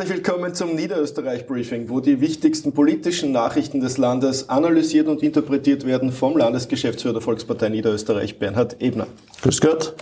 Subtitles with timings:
[0.00, 6.10] Herzlich willkommen zum Niederösterreich-Briefing, wo die wichtigsten politischen Nachrichten des Landes analysiert und interpretiert werden
[6.10, 9.06] vom Landesgeschäftsführer der Volkspartei Niederösterreich, Bernhard Ebner.
[9.42, 9.94] Grüß Gott.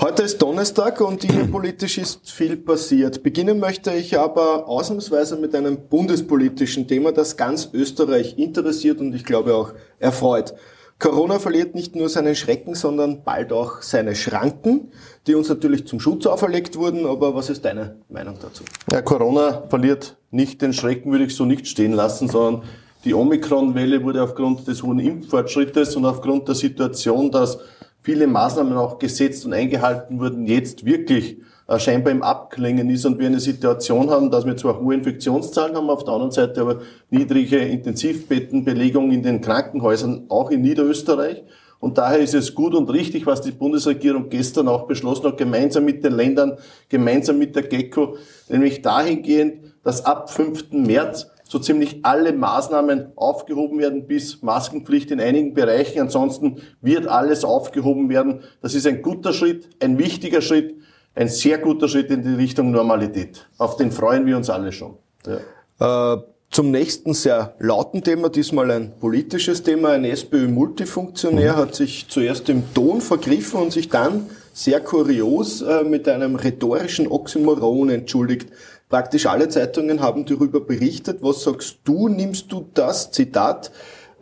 [0.00, 3.22] Heute ist Donnerstag und innenpolitisch ist viel passiert.
[3.22, 9.24] Beginnen möchte ich aber ausnahmsweise mit einem bundespolitischen Thema, das ganz Österreich interessiert und ich
[9.24, 10.54] glaube auch erfreut.
[10.98, 14.92] Corona verliert nicht nur seinen Schrecken, sondern bald auch seine Schranken,
[15.26, 17.06] die uns natürlich zum Schutz auferlegt wurden.
[17.06, 18.64] Aber was ist deine Meinung dazu?
[18.90, 22.62] Ja, Corona verliert nicht den Schrecken, würde ich so nicht stehen lassen, sondern
[23.04, 27.58] die Omikron-Welle wurde aufgrund des hohen Impffortschrittes und aufgrund der Situation, dass
[28.00, 31.38] viele Maßnahmen auch gesetzt und eingehalten wurden, jetzt wirklich
[31.78, 35.88] scheinbar im Abklingen ist und wir eine Situation haben, dass wir zwar hohe Infektionszahlen haben,
[35.88, 41.42] auf der anderen Seite aber niedrige Intensivbettenbelegung in den Krankenhäusern, auch in Niederösterreich.
[41.80, 45.84] Und daher ist es gut und richtig, was die Bundesregierung gestern auch beschlossen hat, gemeinsam
[45.84, 46.58] mit den Ländern,
[46.88, 48.16] gemeinsam mit der GECO,
[48.48, 50.72] nämlich dahingehend, dass ab 5.
[50.72, 56.00] März so ziemlich alle Maßnahmen aufgehoben werden, bis Maskenpflicht in einigen Bereichen.
[56.00, 58.40] Ansonsten wird alles aufgehoben werden.
[58.62, 60.74] Das ist ein guter Schritt, ein wichtiger Schritt
[61.14, 63.46] ein sehr guter Schritt in die Richtung Normalität.
[63.58, 64.96] Auf den freuen wir uns alle schon.
[65.26, 66.14] Ja.
[66.14, 69.90] Äh, zum nächsten sehr lauten Thema, diesmal ein politisches Thema.
[69.90, 71.56] Ein SPÖ-Multifunktionär mhm.
[71.56, 77.08] hat sich zuerst im Ton vergriffen und sich dann sehr kurios äh, mit einem rhetorischen
[77.08, 78.50] Oxymoron entschuldigt.
[78.88, 81.18] Praktisch alle Zeitungen haben darüber berichtet.
[81.22, 82.08] Was sagst du?
[82.08, 83.72] Nimmst du das Zitat?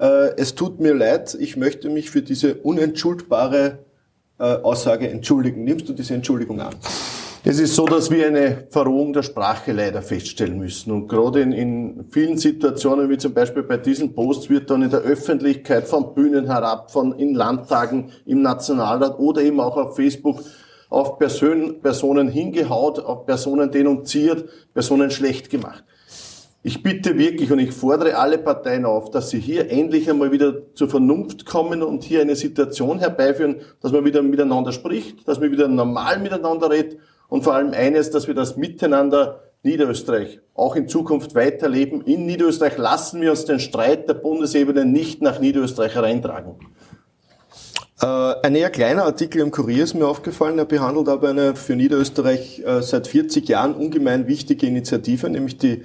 [0.00, 3.80] Äh, es tut mir leid, ich möchte mich für diese unentschuldbare
[4.44, 5.64] Aussage entschuldigen.
[5.64, 6.74] Nimmst du diese Entschuldigung an?
[7.44, 10.92] Es ist so, dass wir eine Verrohung der Sprache leider feststellen müssen.
[10.92, 14.90] Und gerade in, in, vielen Situationen, wie zum Beispiel bei diesen Posts, wird dann in
[14.90, 20.40] der Öffentlichkeit von Bühnen herab, von in Landtagen, im Nationalrat oder eben auch auf Facebook
[20.88, 25.82] auf Person, Personen hingehaut, auf Personen denunziert, Personen schlecht gemacht.
[26.64, 30.72] Ich bitte wirklich und ich fordere alle Parteien auf, dass sie hier endlich einmal wieder
[30.74, 35.50] zur Vernunft kommen und hier eine Situation herbeiführen, dass man wieder miteinander spricht, dass man
[35.50, 40.86] wieder normal miteinander redet und vor allem eines, dass wir das Miteinander Niederösterreich auch in
[40.86, 42.02] Zukunft weiterleben.
[42.02, 46.56] In Niederösterreich lassen wir uns den Streit der Bundesebene nicht nach Niederösterreich hereintragen.
[48.02, 48.06] Äh,
[48.42, 50.58] ein eher kleiner Artikel im Kurier ist mir aufgefallen.
[50.58, 55.84] Er behandelt aber eine für Niederösterreich äh, seit 40 Jahren ungemein wichtige Initiative, nämlich die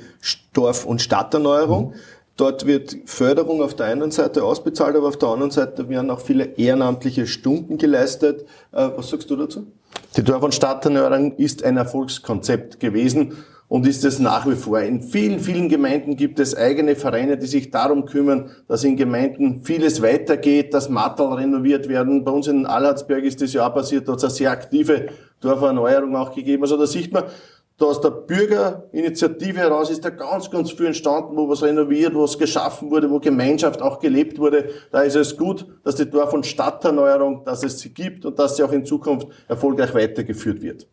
[0.53, 1.89] Dorf- und Stadterneuerung.
[1.89, 1.94] Mhm.
[2.35, 6.19] Dort wird Förderung auf der einen Seite ausbezahlt, aber auf der anderen Seite werden auch
[6.19, 8.45] viele ehrenamtliche Stunden geleistet.
[8.72, 9.67] Äh, was sagst du dazu?
[10.16, 13.34] Die Dorf- und Stadterneuerung ist ein Erfolgskonzept gewesen
[13.69, 14.79] und ist es nach wie vor.
[14.79, 19.61] In vielen, vielen Gemeinden gibt es eigene Vereine, die sich darum kümmern, dass in Gemeinden
[19.63, 22.23] vieles weitergeht, dass Mattel renoviert werden.
[22.23, 25.07] Bei uns in Allhardsberg ist das ja auch passiert, da hat es eine sehr aktive
[25.41, 26.63] Dorferneuerung auch gegeben.
[26.63, 27.25] Also da sieht man,
[27.77, 32.23] da aus der Bürgerinitiative heraus ist da ganz, ganz viel entstanden, wo was renoviert, wo
[32.23, 34.69] was geschaffen wurde, wo Gemeinschaft auch gelebt wurde.
[34.91, 38.57] Da ist es gut, dass die Dorf- und Stadterneuerung, dass es sie gibt und dass
[38.57, 40.87] sie auch in Zukunft erfolgreich weitergeführt wird.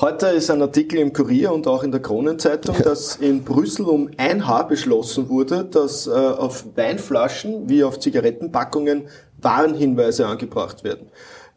[0.00, 4.10] Heute ist ein Artikel im Kurier und auch in der Kronenzeitung, dass in Brüssel um
[4.16, 9.08] ein Haar beschlossen wurde, dass äh, auf Weinflaschen wie auf Zigarettenpackungen
[9.42, 11.10] Warnhinweise angebracht werden.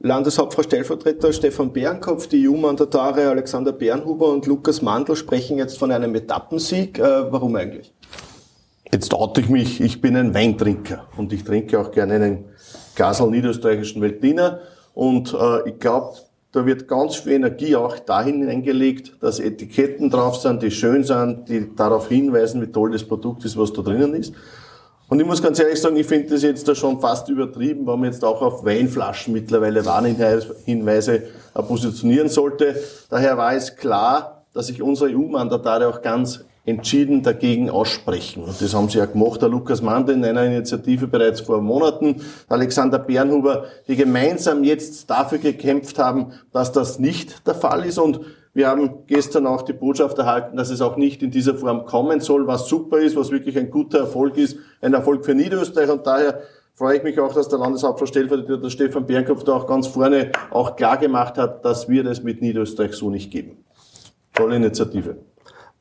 [0.05, 6.13] Landeshauptfrau Stellvertreter Stefan Bärenkopf, die EU-Mandatare Alexander Bernhuber und Lukas Mandl sprechen jetzt von einem
[6.13, 6.99] Etappensieg.
[6.99, 7.93] Äh, warum eigentlich?
[8.91, 12.45] Jetzt oute ich mich, ich bin ein Weintrinker und ich trinke auch gerne einen
[12.97, 14.59] Gasel niederösterreichischen Weltliner
[14.93, 16.17] und äh, ich glaube,
[16.51, 21.47] da wird ganz viel Energie auch dahin hineingelegt, dass Etiketten drauf sind, die schön sind,
[21.47, 24.33] die darauf hinweisen, wie toll das Produkt ist, was da drinnen ist.
[25.09, 27.97] Und ich muss ganz ehrlich sagen, ich finde das jetzt da schon fast übertrieben, weil
[27.97, 32.75] man jetzt auch auf Weinflaschen mittlerweile Warnhinweise positionieren sollte.
[33.09, 38.43] Daher war es klar, dass sich unsere EU-Mandatare auch ganz entschieden dagegen aussprechen.
[38.43, 42.21] Und das haben sie ja gemacht, der Lukas Mandel in einer Initiative bereits vor Monaten,
[42.47, 47.99] Alexander Bernhuber, die gemeinsam jetzt dafür gekämpft haben, dass das nicht der Fall ist.
[47.99, 48.21] Und
[48.53, 52.19] wir haben gestern auch die Botschaft erhalten, dass es auch nicht in dieser Form kommen
[52.19, 56.05] soll, was super ist, was wirklich ein guter Erfolg ist, ein Erfolg für Niederösterreich und
[56.05, 56.41] daher
[56.75, 60.75] freue ich mich auch, dass der Landeshauptmann Stellvertreter Stefan Bernkopf da auch ganz vorne auch
[60.75, 63.63] klar gemacht hat, dass wir das mit Niederösterreich so nicht geben.
[64.33, 65.17] Tolle Initiative.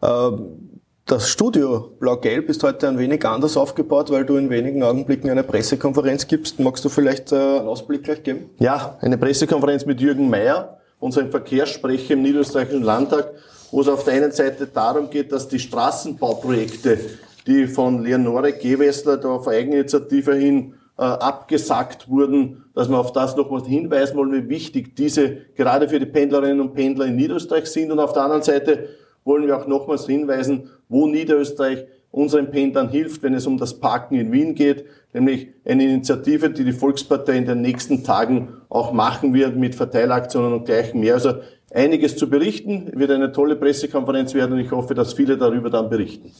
[0.03, 5.29] Ähm, das Studio Blau-Gelb ist heute ein wenig anders aufgebaut, weil du in wenigen Augenblicken
[5.29, 6.61] eine Pressekonferenz gibst.
[6.61, 8.51] Magst du vielleicht äh, einen Ausblick gleich geben?
[8.61, 13.33] Ja, eine Pressekonferenz mit Jürgen Mayer unseren Verkehrssprecher im Niederösterreichischen Landtag,
[13.73, 16.99] wo es auf der einen Seite darum geht, dass die Straßenbauprojekte,
[17.45, 23.37] die von Leonore Gewessler da auf Eigeninitiative hin äh, abgesagt wurden, dass wir auf das
[23.37, 27.91] nochmal hinweisen wollen, wie wichtig diese gerade für die Pendlerinnen und Pendler in Niederösterreich sind.
[27.91, 28.91] Und auf der anderen Seite
[29.25, 34.14] wollen wir auch nochmals hinweisen, wo Niederösterreich unseren Pendlern hilft, wenn es um das Parken
[34.14, 39.35] in Wien geht, nämlich eine Initiative, die die Volkspartei in den nächsten Tagen auch machen
[39.35, 41.14] wird mit Verteilaktionen und gleichem mehr.
[41.14, 41.35] Also
[41.73, 45.88] einiges zu berichten, wird eine tolle Pressekonferenz werden und ich hoffe, dass viele darüber dann
[45.88, 46.31] berichten.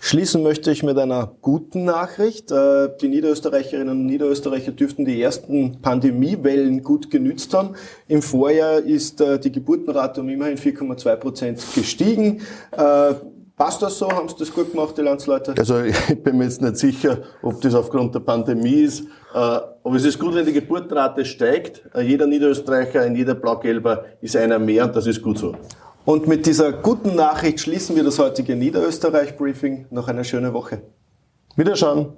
[0.00, 2.50] Schließen möchte ich mit einer guten Nachricht.
[2.52, 7.74] Äh, die Niederösterreicherinnen und Niederösterreicher dürften die ersten Pandemiewellen gut genützt haben.
[8.06, 12.40] Im Vorjahr ist äh, die Geburtenrate um immerhin 4,2 Prozent gestiegen.
[13.58, 14.08] Passt das so?
[14.08, 15.52] Haben Sie das gut gemacht, die Landsleute?
[15.58, 19.00] Also ich bin mir jetzt nicht sicher, ob das aufgrund der Pandemie ist.
[19.00, 21.82] Äh, aber es ist gut, wenn die Geburtenrate steigt.
[21.92, 25.56] Äh, jeder Niederösterreicher, ein jeder Blau-Gelber ist einer mehr und das ist gut so.
[26.04, 29.86] Und mit dieser guten Nachricht schließen wir das heutige Niederösterreich-Briefing.
[29.90, 30.80] Noch eine schöne Woche.
[31.56, 32.12] Wiederschauen.